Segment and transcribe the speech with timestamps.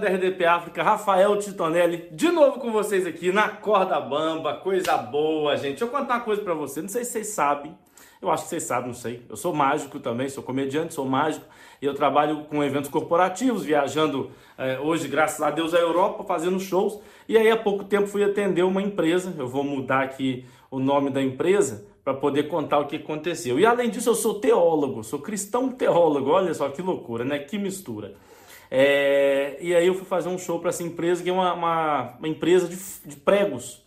[0.00, 5.56] da RDP África, Rafael Titonelli, de novo com vocês aqui na Corda Bamba, coisa boa,
[5.56, 5.70] gente.
[5.70, 7.76] Deixa eu contar uma coisa para vocês, não sei se vocês sabem,
[8.20, 9.22] eu acho que vocês sabem, não sei.
[9.28, 11.44] Eu sou mágico também, sou comediante, sou mágico
[11.80, 16.58] e eu trabalho com eventos corporativos, viajando eh, hoje, graças a Deus, à Europa, fazendo
[16.58, 16.98] shows.
[17.28, 21.10] E aí, há pouco tempo, fui atender uma empresa, eu vou mudar aqui o nome
[21.10, 23.60] da empresa para poder contar o que aconteceu.
[23.60, 27.38] E além disso, eu sou teólogo, sou cristão teólogo, olha só que loucura, né?
[27.38, 28.14] Que mistura.
[28.70, 32.16] É, e aí eu fui fazer um show para essa empresa, que é uma, uma,
[32.18, 33.84] uma empresa de, de, pregos.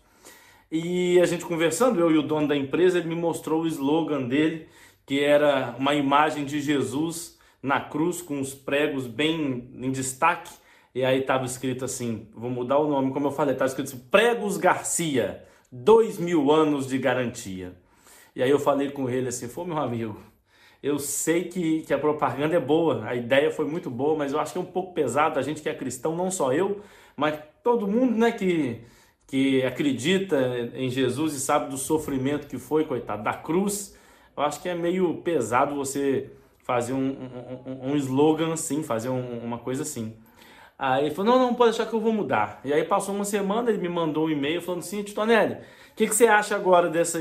[0.71, 4.23] E a gente conversando, eu e o dono da empresa, ele me mostrou o slogan
[4.23, 4.67] dele,
[5.05, 10.51] que era uma imagem de Jesus na cruz, com os pregos bem em destaque.
[10.93, 14.05] E aí estava escrito assim, vou mudar o nome, como eu falei, estava escrito assim,
[14.09, 17.73] Pregos Garcia, dois mil anos de garantia.
[18.35, 20.19] E aí eu falei com ele assim, foi meu amigo,
[20.81, 24.39] eu sei que, que a propaganda é boa, a ideia foi muito boa, mas eu
[24.39, 26.81] acho que é um pouco pesado a gente que é cristão, não só eu,
[27.15, 28.81] mas todo mundo né, que,
[29.27, 30.37] que acredita
[30.73, 33.97] em Jesus e sabe do sofrimento que foi, coitado, da cruz.
[34.35, 36.31] Eu acho que é meio pesado você
[36.63, 37.15] fazer um,
[37.65, 40.15] um, um slogan assim, fazer um, uma coisa assim.
[40.79, 42.59] Aí ele falou: não, não, pode deixar que eu vou mudar.
[42.65, 46.07] E aí passou uma semana, ele me mandou um e-mail falando assim: Titonelli, o que,
[46.07, 47.19] que você acha agora dessa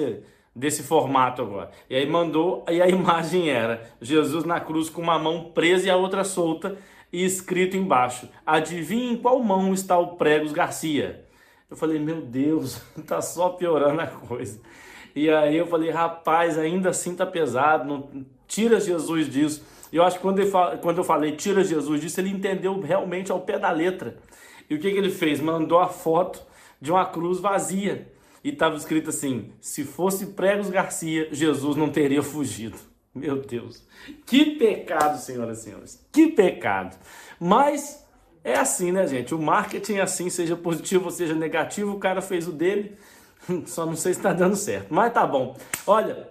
[0.61, 1.71] desse formato agora.
[1.89, 5.91] E aí mandou, e a imagem era Jesus na cruz com uma mão presa e
[5.91, 6.77] a outra solta
[7.11, 11.25] e escrito embaixo: Adivinhe em qual mão está o Pregos Garcia?
[11.69, 14.61] Eu falei: Meu Deus, tá só piorando a coisa.
[15.17, 19.65] E aí eu falei: Rapaz, ainda assim tá pesado, não, tira Jesus disso.
[19.91, 20.41] E eu acho que quando,
[20.81, 24.19] quando eu falei tira Jesus disso, ele entendeu realmente ao pé da letra.
[24.69, 25.41] E o que, que ele fez?
[25.41, 26.41] Mandou a foto
[26.81, 28.07] de uma cruz vazia
[28.43, 32.79] e estava escrito assim: se fosse Pregos Garcia, Jesus não teria fugido.
[33.15, 33.85] Meu Deus,
[34.25, 36.97] que pecado, senhoras e senhores, que pecado.
[37.41, 38.07] Mas
[38.45, 39.35] é assim, né, gente?
[39.35, 42.97] O marketing é assim, seja positivo ou seja negativo, o cara fez o dele,
[43.67, 45.57] só não sei se está dando certo, mas tá bom.
[45.87, 46.29] Olha,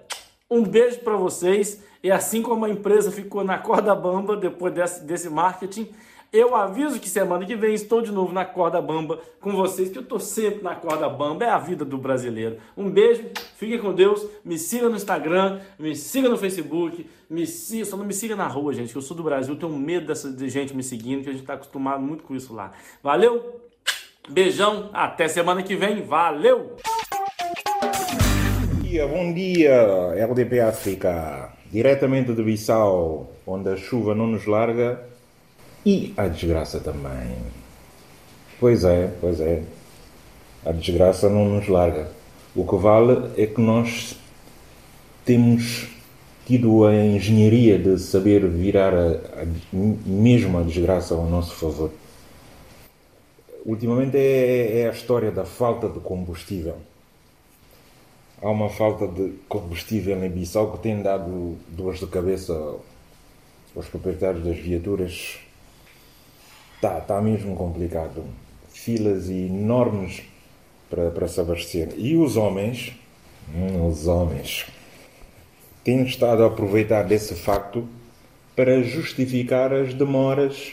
[0.50, 1.82] um beijo para vocês.
[2.02, 5.90] E assim como a empresa ficou na corda bamba depois desse, desse marketing,
[6.32, 9.98] eu aviso que semana que vem estou de novo na corda bamba com vocês, que
[9.98, 12.58] eu estou sempre na corda bamba, é a vida do brasileiro.
[12.78, 13.24] Um beijo,
[13.56, 18.06] fiquem com Deus, me siga no Instagram, me siga no Facebook, me siga, só não
[18.06, 20.76] me siga na rua, gente, que eu sou do Brasil, tenho medo dessa, de gente
[20.76, 22.74] me seguindo, que a gente está acostumado muito com isso lá.
[23.02, 23.62] Valeu,
[24.30, 26.76] beijão, até semana que vem, valeu!
[28.62, 29.74] Bom dia, bom dia,
[30.16, 35.09] LDP África, diretamente de Bissau, onde a chuva não nos larga
[35.90, 37.36] e a desgraça também.
[38.60, 39.64] Pois é, pois é.
[40.64, 42.12] A desgraça não nos larga.
[42.56, 44.16] O que vale é que nós
[45.26, 45.88] temos
[46.46, 49.08] tido a engenharia de saber virar a,
[49.42, 51.92] a, mesmo a desgraça ao nosso favor.
[53.66, 56.78] Ultimamente é, é a história da falta de combustível.
[58.44, 62.54] Há uma falta de combustível em Bissau que tem dado dores de cabeça
[63.76, 65.40] aos proprietários das viaturas
[66.80, 68.24] Está tá mesmo complicado.
[68.70, 70.22] Filas enormes
[70.90, 71.94] para, para se abastecer.
[71.98, 72.94] E os homens,
[73.54, 74.66] hum, os homens,
[75.84, 77.86] têm estado a aproveitar desse facto
[78.56, 80.72] para justificar as demoras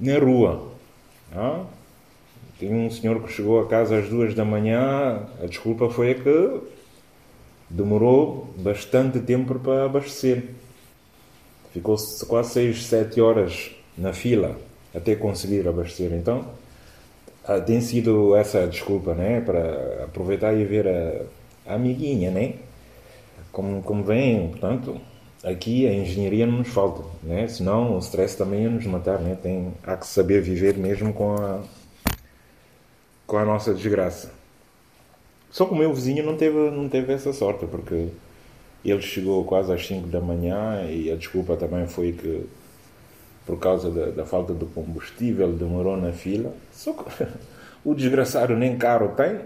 [0.00, 0.72] na rua.
[1.32, 1.64] Ah?
[2.58, 6.60] Tem um senhor que chegou a casa às duas da manhã, a desculpa foi que
[7.70, 10.48] demorou bastante tempo para abastecer.
[11.72, 14.58] Ficou quase seis, sete horas na fila
[14.94, 16.12] até conseguir abastecer.
[16.12, 16.44] Então,
[17.44, 19.40] ah, tem sido essa desculpa, né?
[19.40, 22.54] Para aproveitar e ver a, a amiguinha, né?
[23.50, 25.00] Como, como vem, portanto,
[25.42, 27.48] aqui a engenharia não nos falta, né?
[27.48, 29.36] Senão o stress também ia nos matar, né?
[29.42, 31.60] Tem, há que saber viver mesmo com a,
[33.26, 34.32] com a nossa desgraça.
[35.50, 38.08] Só que o meu vizinho não teve, não teve essa sorte, porque
[38.84, 42.46] ele chegou quase às 5 da manhã e a desculpa também foi que
[43.46, 46.52] por causa da, da, falta de combustível, demorou na fila.
[46.72, 47.26] Só que
[47.84, 49.40] o desgraçado nem carro tem.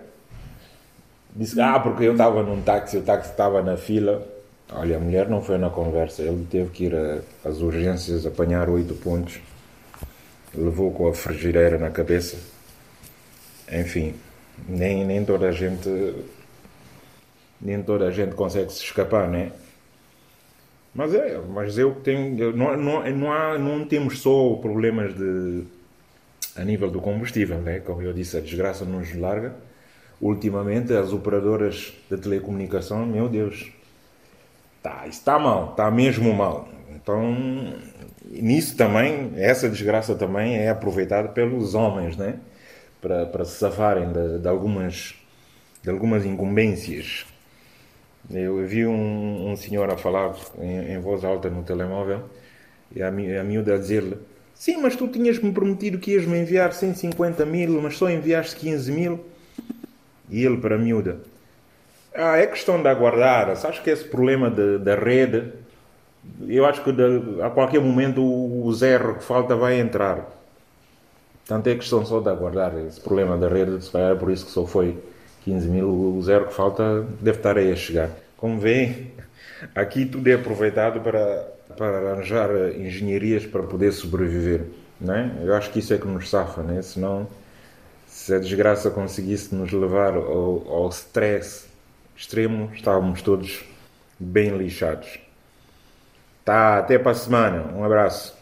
[1.34, 4.26] Disse, ah, porque eu estava num táxi, o táxi estava na fila.
[4.72, 8.94] Olha, a mulher não foi na conversa, ele teve que ir às urgências apanhar oito
[8.94, 9.38] pontos.
[10.54, 12.36] Levou com a frigideira na cabeça.
[13.70, 14.14] Enfim,
[14.68, 15.88] nem, nem toda a gente
[17.60, 19.52] nem toda a gente consegue se escapar, né?
[20.96, 22.56] Mas é, mas eu tenho.
[22.56, 25.64] Não, não, não, há, não temos só problemas de,
[26.56, 27.80] a nível do combustível, né?
[27.80, 29.54] como eu disse, a desgraça nos larga.
[30.18, 33.70] Ultimamente, as operadoras de telecomunicação, meu Deus,
[34.82, 36.66] tá, está mal, está mesmo mal.
[36.94, 37.36] Então,
[38.24, 42.40] nisso também, essa desgraça também é aproveitada pelos homens, né?
[43.02, 45.14] Para, para se safarem de, de algumas,
[45.82, 47.26] de algumas incumbências.
[48.30, 52.24] Eu vi um, um senhor a falar em, em, voz alta no telemóvel
[52.94, 54.16] e a, a miúda a dizer-lhe:
[54.52, 59.24] Sim, mas tu tinhas-me prometido que ias-me enviar 150 mil, mas só enviaste 15 mil.
[60.28, 61.18] E ele para a miúda:
[62.14, 63.54] Ah, é questão de aguardar.
[63.56, 65.52] Sabes que esse problema de, da rede,
[66.48, 70.32] eu acho que de, a qualquer momento o, o zero que falta vai entrar.
[71.46, 74.46] Portanto, é questão só de aguardar esse problema da rede, se calhar é por isso
[74.46, 74.98] que só foi
[75.46, 78.10] 15 mil, o zero que falta deve estar aí a chegar.
[78.36, 79.12] Como vêem,
[79.76, 81.48] aqui tudo é aproveitado para,
[81.78, 84.64] para arranjar engenharias para poder sobreviver.
[85.00, 85.30] Não é?
[85.42, 86.82] Eu acho que isso é que nos safa, né?
[86.82, 87.28] senão,
[88.08, 91.66] se a desgraça conseguisse nos levar ao, ao stress
[92.16, 93.64] extremo, estávamos todos
[94.18, 95.20] bem lixados.
[96.44, 97.72] Tá, até para a semana.
[97.72, 98.36] Um abraço.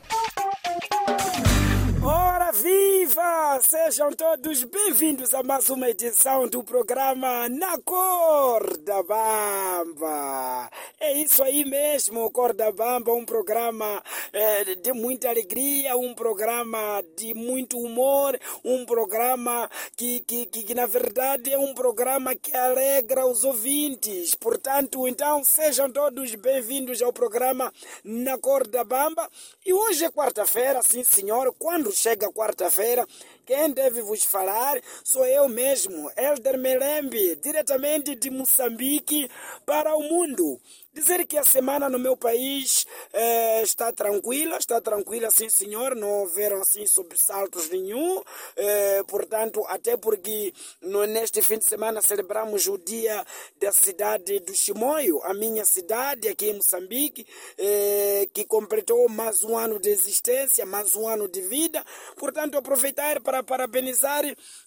[3.74, 10.70] Sejam todos bem-vindos a mais uma edição do programa Na Corda Bamba.
[11.00, 14.00] É isso aí mesmo, Corda Bamba, um programa
[14.32, 20.74] é, de muita alegria, um programa de muito humor, um programa que, que, que, que
[20.74, 24.36] na verdade é um programa que alegra os ouvintes.
[24.36, 27.72] Portanto, então sejam todos bem-vindos ao programa
[28.04, 29.28] Na Corda Bamba.
[29.66, 33.04] E hoje é quarta-feira, sim senhor, quando chega quarta-feira,
[33.44, 39.30] quem deve vos falar sou eu mesmo, Elder Melembe, diretamente de Moçambique
[39.66, 40.60] para o mundo.
[40.94, 46.20] Dizer que a semana no meu país eh, está tranquila, está tranquila, sim senhor, não
[46.20, 48.22] houveram assim sobressaltos nenhum,
[48.56, 53.26] eh, portanto, até porque no, neste fim de semana celebramos o dia
[53.60, 57.26] da cidade do Chimoio, a minha cidade aqui em Moçambique,
[57.58, 61.84] eh, que completou mais um ano de existência, mais um ano de vida,
[62.16, 64.24] portanto, aproveitar para parabenizar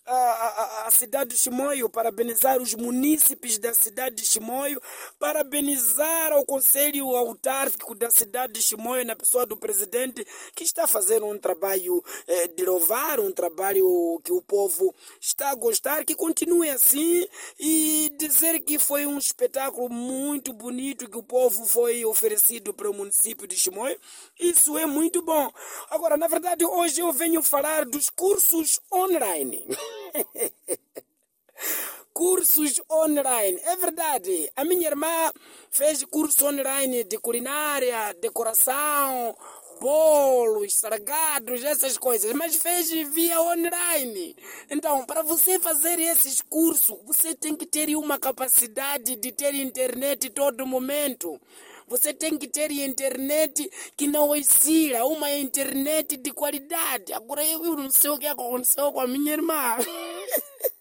[0.07, 4.81] a, a, a cidade de Chimoio, parabenizar os munícipes da cidade de Chimoio,
[5.19, 10.25] parabenizar ao Conselho Autárquico da cidade de Chimoio, na pessoa do presidente,
[10.55, 15.55] que está fazendo um trabalho eh, de louvar, um trabalho que o povo está a
[15.55, 17.27] gostar, que continue assim
[17.59, 22.93] e dizer que foi um espetáculo muito bonito que o povo foi oferecido para o
[22.93, 23.99] município de Chimoio.
[24.39, 25.51] Isso é muito bom.
[25.89, 29.65] Agora, na verdade, hoje eu venho falar dos cursos online.
[32.13, 33.59] cursos online.
[33.63, 34.51] É verdade.
[34.55, 35.31] A minha irmã
[35.69, 39.35] fez curso online de culinária, decoração,
[39.79, 44.35] bolos, sargados, essas coisas, mas fez via online.
[44.69, 50.29] Então, para você fazer esses cursos, você tem que ter uma capacidade de ter internet
[50.31, 51.39] todo momento.
[51.87, 57.13] Você tem que ter internet que não oscila, uma internet de qualidade.
[57.13, 59.77] Agora eu não sei o que aconteceu com a minha irmã.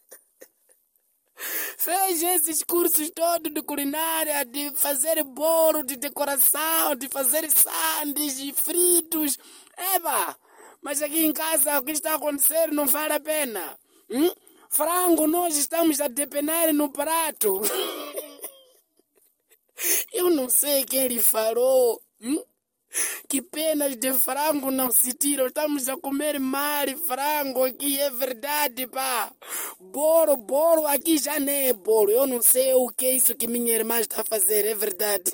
[1.79, 9.39] fez esses cursos todos de culinária, de fazer bolo, de decoração, de fazer sandes fritos.
[9.95, 10.37] Eba!
[10.83, 13.79] Mas aqui em casa o que está acontecendo não vale a pena.
[14.11, 14.31] Hum?
[14.69, 17.63] Frango nós estamos a depenar no prato.
[20.47, 22.01] Não sei quem lhe falou.
[22.23, 22.41] Hum?
[23.29, 25.49] Que penas de frango não se tiram.
[25.49, 29.35] Estamos a comer mar e frango aqui, é verdade, pá.
[29.81, 32.13] Bolo, bolo, aqui já nem é bolo.
[32.13, 35.33] Eu não sei o que é isso que minha irmã está a fazer, é verdade.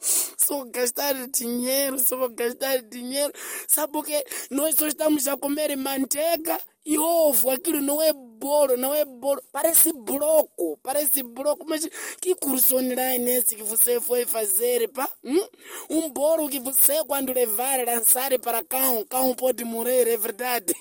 [0.00, 3.32] Só gastar dinheiro, só gastar dinheiro.
[3.68, 4.24] Sabe por quê?
[4.50, 6.58] Nós só estamos a comer manteiga
[6.90, 7.50] e ovo.
[7.50, 9.40] Aquilo não é bolo, não é bolo.
[9.52, 11.64] Parece bloco, parece bloco.
[11.68, 11.88] Mas
[12.20, 15.08] que curso online esse que você foi fazer, pá?
[15.22, 15.48] Hum?
[15.88, 20.74] Um bolo que você, quando levar, lançar para cão, cão pode morrer, é verdade.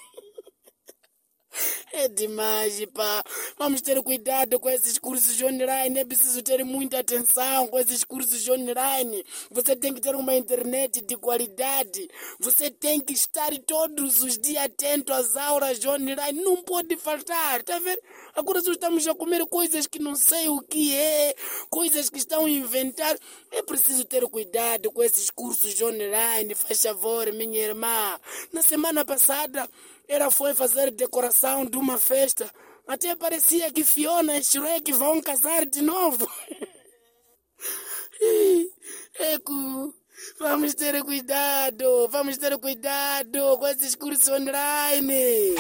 [1.92, 3.24] É demais, pá.
[3.58, 6.00] Vamos ter cuidado com esses cursos online.
[6.00, 9.26] É preciso ter muita atenção com esses cursos online.
[9.50, 12.08] Você tem que ter uma internet de qualidade.
[12.40, 16.44] Você tem que estar todos os dias atento às aulas online.
[16.44, 18.02] Não pode faltar, tá vendo?
[18.36, 21.34] Agora só estamos a comer coisas que não sei o que é,
[21.72, 23.18] coisas que estão a inventar.
[23.52, 26.56] É preciso ter cuidado com esses cursos online.
[26.56, 28.20] Faz favor, minha irmã.
[28.54, 29.68] Na semana passada,
[30.08, 32.50] ela foi fazer decoração de uma festa.
[32.88, 36.30] Até parecia que Fiona e Shrek vão casar de novo.
[39.20, 39.94] Eco,
[40.40, 45.56] vamos ter cuidado, vamos ter cuidado com esses cursos online.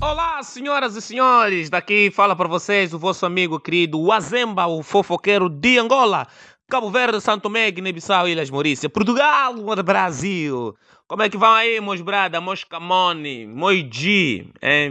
[0.00, 5.48] Olá, senhoras e senhores, daqui fala para vocês o vosso amigo querido Wazemba, o fofoqueiro
[5.48, 6.24] de Angola.
[6.68, 10.76] Cabo Verde, Santo Tomé, Guiné-Bissau, Ilhas Maurícia, Portugal, Brasil.
[11.08, 14.88] Como é que vão aí, meus brada, meus camone, meus G, eh,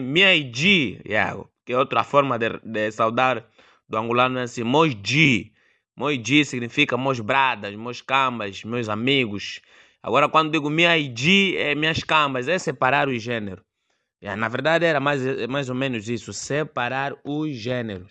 [0.54, 3.46] G, yeah, que é outra forma de, de saudar
[3.88, 5.54] do angolano é assim, meus G.
[5.96, 9.62] Meus G significa meus bradas, meus cambas, meus amigos.
[10.04, 13.67] Agora, quando digo minha G, é minhas cambas, é separar o gênero.
[14.22, 18.10] Yeah, na verdade, era mais, mais ou menos isso, separar os gêneros.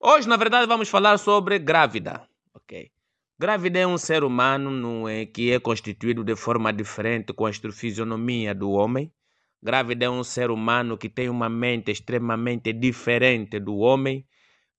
[0.00, 2.28] Hoje, na verdade, vamos falar sobre grávida.
[2.54, 2.90] Ok.
[3.38, 8.52] Grávida é um ser humano é, que é constituído de forma diferente com a fisionomia
[8.52, 9.12] do homem.
[9.62, 14.26] Grávida é um ser humano que tem uma mente extremamente diferente do homem.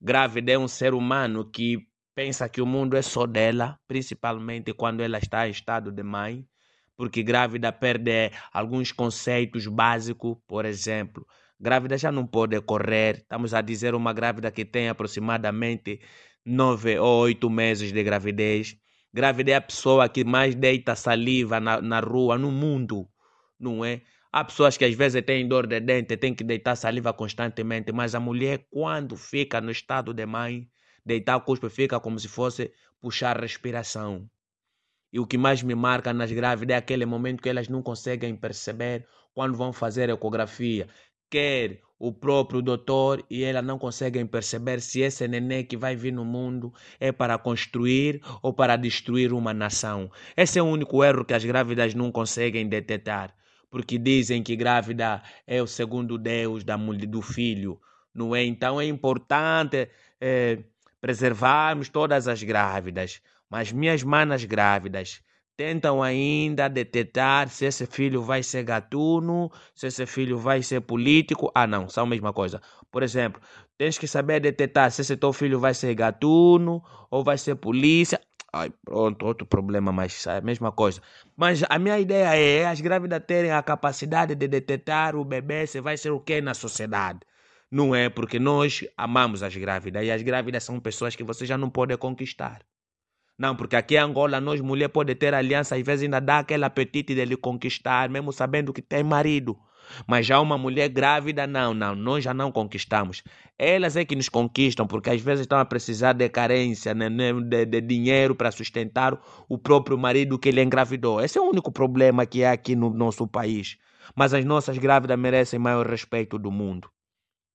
[0.02, 5.02] Grávida é um ser humano que pensa que o mundo é só dela, principalmente quando
[5.02, 6.46] ela está em estado de mãe,
[7.00, 11.26] porque grávida perde alguns conceitos básicos, por exemplo,
[11.58, 13.20] grávida já não pode correr.
[13.20, 16.02] Estamos a dizer uma grávida que tem aproximadamente
[16.46, 18.76] nove ou oito meses de gravidez.
[19.14, 23.08] Grávida é a pessoa que mais deita saliva na, na rua, no mundo,
[23.58, 24.02] não é?
[24.30, 28.14] Há pessoas que às vezes têm dor de dente, têm que deitar saliva constantemente, mas
[28.14, 30.68] a mulher, quando fica no estado de mãe,
[31.06, 34.30] deitar cuspe fica como se fosse puxar respiração.
[35.12, 38.36] E o que mais me marca nas grávidas é aquele momento que elas não conseguem
[38.36, 40.88] perceber quando vão fazer ecografia.
[41.30, 46.14] Quer o próprio doutor e ela não conseguem perceber se esse neném que vai vir
[46.14, 50.10] no mundo é para construir ou para destruir uma nação.
[50.36, 53.36] Esse é o único erro que as grávidas não conseguem detectar,
[53.70, 57.80] porque dizem que grávida é o segundo Deus da mulher, do filho,
[58.14, 58.46] não é?
[58.46, 59.90] Então é importante
[60.22, 60.60] é,
[61.02, 65.22] preservarmos todas as grávidas, mas minhas manas grávidas
[65.58, 71.52] tentam ainda detectar se esse filho vai ser gatuno, se esse filho vai ser político.
[71.54, 72.62] Ah, não, são a mesma coisa.
[72.90, 73.42] Por exemplo,
[73.78, 78.22] tens que saber detectar se esse teu filho vai ser gatuno ou vai ser polícia.
[78.54, 81.02] Ai, pronto, outro problema, mas é a mesma coisa.
[81.36, 85.82] Mas a minha ideia é as grávidas terem a capacidade de detectar o bebê se
[85.82, 87.20] vai ser o que na sociedade.
[87.70, 91.58] Não é porque nós amamos as grávidas e as grávidas são pessoas que você já
[91.58, 92.62] não pode conquistar.
[93.40, 96.66] Não, porque aqui em Angola, nós mulher pode ter aliança, às vezes ainda dá aquele
[96.66, 99.58] apetite de lhe conquistar, mesmo sabendo que tem marido.
[100.06, 103.24] Mas já uma mulher grávida, não, não, nós já não conquistamos.
[103.58, 107.32] Elas é que nos conquistam, porque às vezes estão a precisar de carência, né, né
[107.32, 109.18] de, de dinheiro para sustentar
[109.48, 111.22] o próprio marido que ele engravidou.
[111.22, 113.78] Esse é o único problema que é aqui no nosso país.
[114.14, 116.90] Mas as nossas grávidas merecem maior respeito do mundo.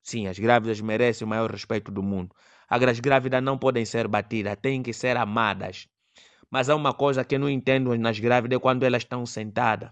[0.04, 2.36] Sim, as grávidas merecem o maior respeito do mundo.
[2.68, 5.88] As grávidas não podem ser batidas, têm que ser amadas.
[6.50, 9.90] Mas há uma coisa que eu não entendo nas grávidas quando elas estão sentadas.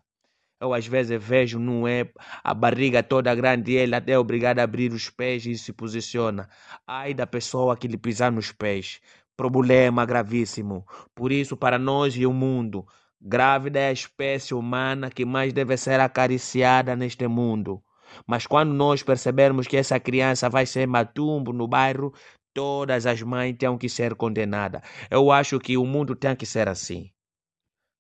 [0.61, 2.13] Eu às vezes vejo, não é
[2.45, 6.49] a barriga toda grande e ela é obrigada a abrir os pés e se posiciona.
[6.87, 9.01] Ai da pessoa que lhe pisar nos pés.
[9.35, 10.87] Problema gravíssimo.
[11.15, 12.87] Por isso, para nós e o mundo,
[13.21, 17.83] grávida é a espécie humana que mais deve ser acariciada neste mundo.
[18.27, 22.13] Mas quando nós percebermos que essa criança vai ser matumbo no bairro,
[22.53, 24.83] todas as mães têm que ser condenadas.
[25.11, 27.11] Eu acho que o mundo tem que ser assim.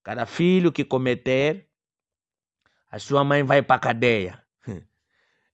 [0.02, 1.68] Cada filho que cometer,
[2.90, 4.42] a sua mãe vai para cadeia.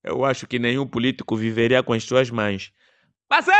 [0.02, 2.72] Eu acho que nenhum político viveria com as suas mães.
[3.28, 3.54] Passei!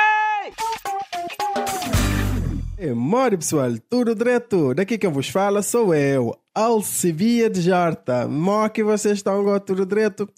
[2.81, 4.73] É, Mori pessoal, tudo direto.
[4.73, 8.29] Daqui quem vos fala sou eu, Alcivia de Jarta.
[8.29, 10.29] Mó que vocês estão agora tudo direto.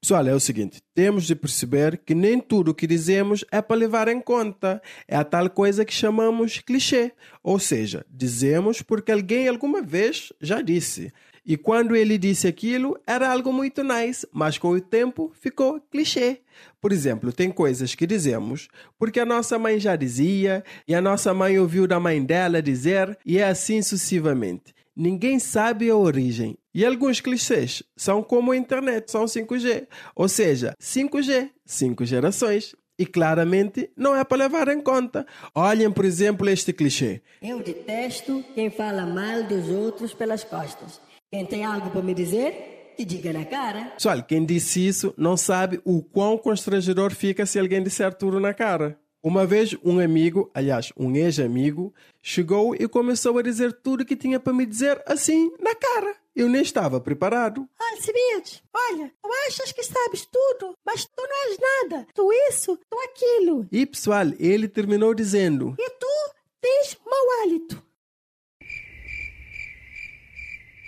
[0.00, 3.76] Pessoal, é o seguinte: temos de perceber que nem tudo o que dizemos é para
[3.76, 4.80] levar em conta.
[5.06, 7.12] É a tal coisa que chamamos clichê.
[7.42, 11.12] Ou seja, dizemos porque alguém alguma vez já disse.
[11.44, 16.40] E quando ele disse aquilo, era algo muito nice, mas com o tempo ficou clichê.
[16.80, 18.68] Por exemplo, tem coisas que dizemos
[18.98, 23.18] porque a nossa mãe já dizia, e a nossa mãe ouviu da mãe dela dizer,
[23.24, 24.74] e é assim sucessivamente.
[24.94, 26.58] Ninguém sabe a origem.
[26.74, 29.86] E alguns clichês são como a internet, são 5G.
[30.14, 32.74] Ou seja, 5G, 5 gerações.
[33.00, 35.26] E claramente não é para levar em conta.
[35.54, 37.22] Olhem, por exemplo, este clichê.
[37.40, 41.00] Eu detesto quem fala mal dos outros pelas costas.
[41.32, 43.86] Quem tem algo para me dizer, que diga na cara.
[43.96, 48.52] Pessoal, quem disse isso não sabe o quão constrangedor fica se alguém disser tudo na
[48.52, 48.98] cara.
[49.22, 54.38] Uma vez um amigo, aliás, um ex-amigo, chegou e começou a dizer tudo que tinha
[54.38, 56.19] para me dizer assim, na cara.
[56.34, 57.68] Eu nem estava preparado.
[57.78, 62.06] Alcibiades, olha, tu achas que sabes tudo, mas tu não és nada.
[62.14, 63.66] Tu isso, tu aquilo.
[63.70, 66.06] E pessoal, ele terminou dizendo: E tu
[66.60, 67.82] tens mau hálito.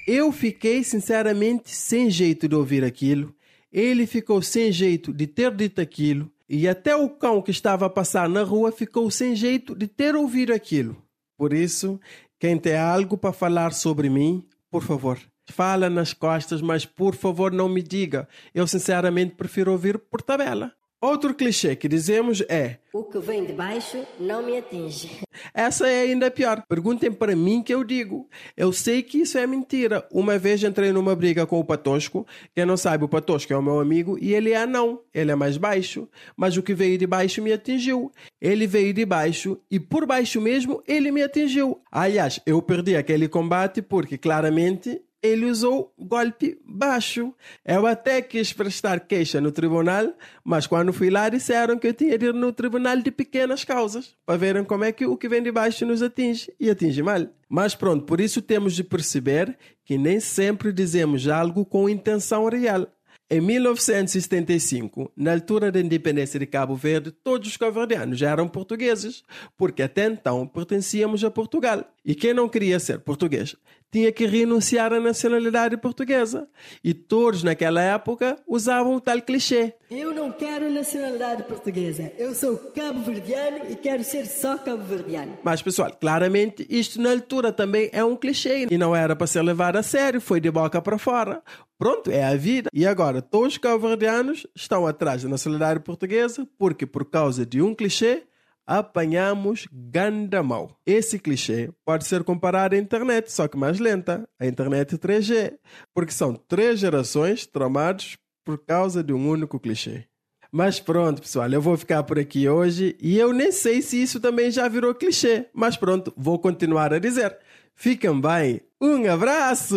[0.06, 3.34] Eu fiquei sinceramente sem jeito de ouvir aquilo.
[3.72, 6.30] Ele ficou sem jeito de ter dito aquilo.
[6.48, 10.14] E até o cão que estava a passar na rua ficou sem jeito de ter
[10.14, 11.02] ouvido aquilo.
[11.36, 11.98] Por isso,
[12.38, 15.18] quem tem algo para falar sobre mim, por favor,
[15.50, 18.28] fala nas costas, mas por favor não me diga.
[18.54, 20.72] Eu sinceramente prefiro ouvir por tabela.
[21.02, 25.10] Outro clichê que dizemos é: O que vem de baixo não me atinge.
[25.52, 26.62] Essa é ainda pior.
[26.68, 28.28] Perguntem para mim que eu digo.
[28.56, 30.06] Eu sei que isso é mentira.
[30.12, 32.24] Uma vez entrei numa briga com o Patosco.
[32.54, 35.00] Quem não sabe, o Patosco é o meu amigo e ele é não.
[35.12, 36.08] Ele é mais baixo.
[36.36, 38.12] Mas o que veio de baixo me atingiu.
[38.40, 41.82] Ele veio de baixo e por baixo mesmo ele me atingiu.
[41.90, 47.32] Aliás, eu perdi aquele combate porque claramente ele usou golpe baixo.
[47.64, 50.12] Eu até quis prestar queixa no tribunal,
[50.44, 54.16] mas quando fui lá disseram que eu tinha de ir no tribunal de pequenas causas,
[54.26, 57.26] para verem como é que o que vem de baixo nos atinge, e atinge mal.
[57.48, 62.88] Mas pronto, por isso temos de perceber que nem sempre dizemos algo com intenção real.
[63.34, 69.24] Em 1975, na altura da independência de Cabo Verde, todos os cabo-verdianos eram portugueses,
[69.56, 71.82] porque até então pertencíamos a Portugal.
[72.04, 73.56] E quem não queria ser português
[73.92, 76.48] tinha que renunciar à nacionalidade portuguesa.
[76.82, 79.74] E todos naquela época usavam o tal clichê.
[79.90, 82.10] Eu não quero nacionalidade portuguesa.
[82.16, 85.38] Eu sou cabo-verdiano e quero ser só cabo-verdiano.
[85.44, 89.42] Mas, pessoal, claramente isto na altura também é um clichê e não era para ser
[89.42, 91.42] levado a sério, foi de boca para fora.
[91.78, 92.70] Pronto, é a vida.
[92.72, 97.74] E agora, todos os cabo-verdianos estão atrás da nacionalidade portuguesa porque, por causa de um
[97.74, 98.22] clichê,
[98.66, 100.76] apanhamos gandamau.
[100.86, 105.54] Esse clichê pode ser comparado à internet, só que mais lenta, a internet 3G,
[105.94, 110.04] porque são três gerações tramados por causa de um único clichê.
[110.50, 114.20] Mas pronto, pessoal, eu vou ficar por aqui hoje e eu nem sei se isso
[114.20, 117.38] também já virou clichê, mas pronto, vou continuar a dizer.
[117.74, 119.76] Fiquem bem, um abraço!